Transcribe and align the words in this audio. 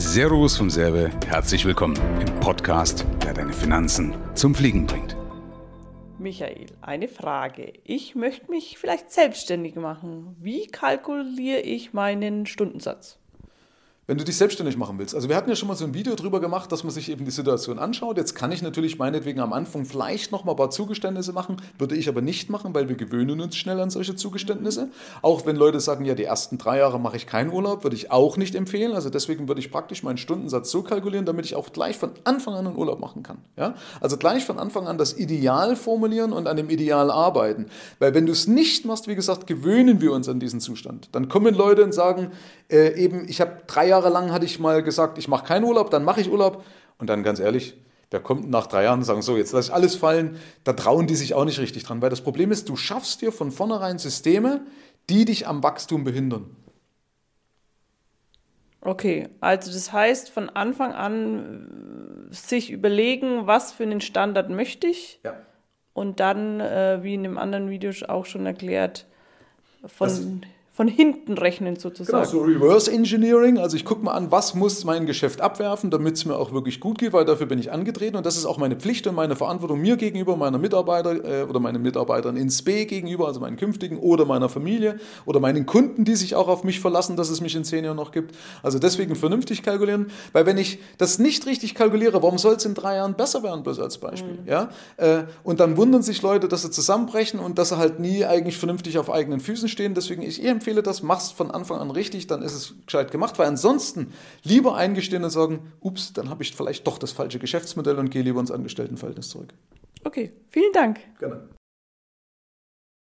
Servus 0.00 0.56
vom 0.56 0.70
Serbe, 0.70 1.10
herzlich 1.26 1.64
willkommen 1.64 1.96
im 2.20 2.38
Podcast, 2.38 3.04
der 3.24 3.34
deine 3.34 3.52
Finanzen 3.52 4.14
zum 4.36 4.54
Fliegen 4.54 4.86
bringt. 4.86 5.16
Michael, 6.20 6.66
eine 6.80 7.08
Frage. 7.08 7.72
Ich 7.82 8.14
möchte 8.14 8.48
mich 8.48 8.78
vielleicht 8.78 9.10
selbstständig 9.10 9.74
machen. 9.74 10.36
Wie 10.38 10.68
kalkuliere 10.68 11.62
ich 11.62 11.94
meinen 11.94 12.46
Stundensatz? 12.46 13.18
Wenn 14.08 14.16
du 14.16 14.24
dich 14.24 14.38
selbstständig 14.38 14.78
machen 14.78 14.98
willst. 14.98 15.14
Also 15.14 15.28
wir 15.28 15.36
hatten 15.36 15.50
ja 15.50 15.54
schon 15.54 15.68
mal 15.68 15.74
so 15.74 15.84
ein 15.84 15.92
Video 15.92 16.14
drüber 16.14 16.40
gemacht, 16.40 16.72
dass 16.72 16.82
man 16.82 16.90
sich 16.90 17.10
eben 17.10 17.26
die 17.26 17.30
Situation 17.30 17.78
anschaut. 17.78 18.16
Jetzt 18.16 18.34
kann 18.34 18.50
ich 18.50 18.62
natürlich 18.62 18.98
meinetwegen 18.98 19.38
am 19.40 19.52
Anfang 19.52 19.84
vielleicht 19.84 20.32
noch 20.32 20.44
mal 20.44 20.52
ein 20.52 20.56
paar 20.56 20.70
Zugeständnisse 20.70 21.34
machen, 21.34 21.58
würde 21.78 21.94
ich 21.94 22.08
aber 22.08 22.22
nicht 22.22 22.48
machen, 22.48 22.74
weil 22.74 22.88
wir 22.88 22.96
gewöhnen 22.96 23.38
uns 23.38 23.54
schnell 23.56 23.78
an 23.78 23.90
solche 23.90 24.16
Zugeständnisse. 24.16 24.88
Auch 25.20 25.44
wenn 25.44 25.56
Leute 25.56 25.78
sagen, 25.78 26.06
ja, 26.06 26.14
die 26.14 26.24
ersten 26.24 26.56
drei 26.56 26.78
Jahre 26.78 26.98
mache 26.98 27.18
ich 27.18 27.26
keinen 27.26 27.52
Urlaub, 27.52 27.84
würde 27.84 27.96
ich 27.96 28.10
auch 28.10 28.38
nicht 28.38 28.54
empfehlen. 28.54 28.94
Also 28.94 29.10
deswegen 29.10 29.46
würde 29.46 29.60
ich 29.60 29.70
praktisch 29.70 30.02
meinen 30.02 30.16
Stundensatz 30.16 30.70
so 30.70 30.82
kalkulieren, 30.82 31.26
damit 31.26 31.44
ich 31.44 31.54
auch 31.54 31.70
gleich 31.70 31.98
von 31.98 32.12
Anfang 32.24 32.54
an 32.54 32.66
einen 32.66 32.76
Urlaub 32.76 33.00
machen 33.00 33.22
kann. 33.22 33.36
Ja? 33.58 33.74
Also 34.00 34.16
gleich 34.16 34.46
von 34.46 34.58
Anfang 34.58 34.88
an 34.88 34.96
das 34.96 35.18
Ideal 35.18 35.76
formulieren 35.76 36.32
und 36.32 36.48
an 36.48 36.56
dem 36.56 36.70
Ideal 36.70 37.10
arbeiten. 37.10 37.66
Weil 37.98 38.14
wenn 38.14 38.24
du 38.24 38.32
es 38.32 38.46
nicht 38.46 38.86
machst, 38.86 39.06
wie 39.06 39.14
gesagt, 39.14 39.46
gewöhnen 39.46 40.00
wir 40.00 40.12
uns 40.12 40.30
an 40.30 40.40
diesen 40.40 40.60
Zustand. 40.60 41.10
Dann 41.12 41.28
kommen 41.28 41.54
Leute 41.54 41.84
und 41.84 41.92
sagen, 41.92 42.30
äh, 42.70 43.02
eben, 43.02 43.28
ich 43.28 43.42
habe 43.42 43.58
drei 43.66 43.88
Jahre 43.88 43.97
lang 44.06 44.32
hatte 44.32 44.44
ich 44.44 44.58
mal 44.58 44.82
gesagt, 44.82 45.18
ich 45.18 45.28
mache 45.28 45.44
keinen 45.46 45.64
Urlaub, 45.64 45.90
dann 45.90 46.04
mache 46.04 46.20
ich 46.20 46.30
Urlaub. 46.30 46.64
Und 46.98 47.08
dann 47.08 47.22
ganz 47.22 47.40
ehrlich, 47.40 47.76
wer 48.10 48.20
kommt 48.20 48.48
nach 48.48 48.66
drei 48.66 48.84
Jahren 48.84 49.00
und 49.00 49.04
sagt, 49.04 49.22
so, 49.22 49.36
jetzt 49.36 49.52
lasse 49.52 49.68
ich 49.68 49.74
alles 49.74 49.96
fallen, 49.96 50.38
da 50.64 50.72
trauen 50.72 51.06
die 51.06 51.14
sich 51.14 51.34
auch 51.34 51.44
nicht 51.44 51.58
richtig 51.58 51.84
dran. 51.84 52.00
Weil 52.02 52.10
das 52.10 52.20
Problem 52.20 52.52
ist, 52.52 52.68
du 52.68 52.76
schaffst 52.76 53.20
dir 53.22 53.32
von 53.32 53.50
vornherein 53.50 53.98
Systeme, 53.98 54.62
die 55.10 55.24
dich 55.24 55.46
am 55.46 55.62
Wachstum 55.62 56.04
behindern. 56.04 56.56
Okay, 58.80 59.28
also 59.40 59.72
das 59.72 59.92
heißt, 59.92 60.30
von 60.30 60.50
Anfang 60.50 60.92
an 60.92 62.28
sich 62.30 62.70
überlegen, 62.70 63.46
was 63.46 63.72
für 63.72 63.82
einen 63.82 64.00
Standard 64.00 64.50
möchte 64.50 64.86
ich. 64.86 65.20
Ja. 65.24 65.36
Und 65.94 66.20
dann, 66.20 66.60
äh, 66.60 67.00
wie 67.02 67.14
in 67.14 67.24
dem 67.24 67.38
anderen 67.38 67.70
Video 67.70 67.90
auch 68.06 68.24
schon 68.24 68.46
erklärt, 68.46 69.06
von. 69.84 70.08
Das 70.08 70.22
von 70.78 70.86
hinten 70.86 71.36
rechnen 71.36 71.74
sozusagen. 71.74 72.30
Genau, 72.30 72.44
so 72.46 72.48
Reverse 72.48 72.92
Engineering. 72.92 73.58
Also 73.58 73.76
ich 73.76 73.84
gucke 73.84 74.04
mal 74.04 74.12
an, 74.12 74.30
was 74.30 74.54
muss 74.54 74.84
mein 74.84 75.06
Geschäft 75.06 75.40
abwerfen, 75.40 75.90
damit 75.90 76.14
es 76.14 76.24
mir 76.24 76.36
auch 76.36 76.52
wirklich 76.52 76.78
gut 76.78 76.98
geht, 76.98 77.12
weil 77.12 77.24
dafür 77.24 77.46
bin 77.46 77.58
ich 77.58 77.72
angetreten 77.72 78.14
und 78.14 78.24
das 78.24 78.36
ist 78.36 78.46
auch 78.46 78.58
meine 78.58 78.76
Pflicht 78.76 79.04
und 79.08 79.16
meine 79.16 79.34
Verantwortung 79.34 79.80
mir 79.80 79.96
gegenüber, 79.96 80.36
meiner 80.36 80.56
Mitarbeiter 80.56 81.40
äh, 81.40 81.42
oder 81.42 81.58
meinen 81.58 81.82
Mitarbeitern 81.82 82.36
in 82.36 82.48
SPE 82.48 82.86
gegenüber, 82.86 83.26
also 83.26 83.40
meinen 83.40 83.56
künftigen 83.56 83.98
oder 83.98 84.24
meiner 84.24 84.48
Familie 84.48 85.00
oder 85.26 85.40
meinen 85.40 85.66
Kunden, 85.66 86.04
die 86.04 86.14
sich 86.14 86.36
auch 86.36 86.46
auf 86.46 86.62
mich 86.62 86.78
verlassen, 86.78 87.16
dass 87.16 87.28
es 87.28 87.40
mich 87.40 87.56
in 87.56 87.64
zehn 87.64 87.84
Jahren 87.84 87.96
noch 87.96 88.12
gibt. 88.12 88.36
Also 88.62 88.78
deswegen 88.78 89.16
vernünftig 89.16 89.64
kalkulieren, 89.64 90.12
weil 90.32 90.46
wenn 90.46 90.58
ich 90.58 90.78
das 90.96 91.18
nicht 91.18 91.44
richtig 91.46 91.74
kalkuliere, 91.74 92.22
warum 92.22 92.38
soll 92.38 92.54
es 92.54 92.64
in 92.64 92.74
drei 92.74 92.94
Jahren 92.94 93.14
besser 93.14 93.42
werden, 93.42 93.64
bloß 93.64 93.80
als 93.80 93.98
Beispiel. 93.98 94.38
Mhm. 94.44 94.48
Ja? 94.48 94.68
Äh, 94.96 95.24
und 95.42 95.58
dann 95.58 95.76
wundern 95.76 96.02
sich 96.02 96.22
Leute, 96.22 96.46
dass 96.46 96.62
sie 96.62 96.70
zusammenbrechen 96.70 97.40
und 97.40 97.58
dass 97.58 97.70
sie 97.70 97.78
halt 97.78 97.98
nie 97.98 98.24
eigentlich 98.24 98.58
vernünftig 98.58 98.96
auf 98.96 99.10
eigenen 99.10 99.40
Füßen 99.40 99.68
stehen. 99.68 99.94
Deswegen 99.94 100.22
ich 100.22 100.40
empfehle 100.44 100.67
empfehle 100.68 100.82
das, 100.82 101.02
mach's 101.02 101.30
von 101.30 101.50
Anfang 101.50 101.78
an 101.78 101.90
richtig, 101.90 102.26
dann 102.26 102.42
ist 102.42 102.52
es 102.52 102.74
gescheit 102.84 103.10
gemacht, 103.10 103.38
weil 103.38 103.46
ansonsten 103.46 104.12
lieber 104.44 104.76
eingestehen 104.76 105.24
und 105.24 105.30
sagen, 105.30 105.72
ups, 105.80 106.12
dann 106.12 106.28
habe 106.28 106.42
ich 106.42 106.54
vielleicht 106.54 106.86
doch 106.86 106.98
das 106.98 107.10
falsche 107.10 107.38
Geschäftsmodell 107.38 107.98
und 107.98 108.10
gehe 108.10 108.22
lieber 108.22 108.38
ins 108.38 108.50
Angestelltenverhältnis 108.50 109.30
zurück. 109.30 109.54
Okay, 110.04 110.32
vielen 110.50 110.72
Dank. 110.72 111.00
Gerne. 111.18 111.48